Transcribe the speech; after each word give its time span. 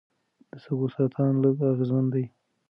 د 0.49 0.51
سږو 0.63 0.87
سرطان 0.95 1.33
لږ 1.43 1.55
اغېزمن 1.71 2.05
دی. 2.13 2.25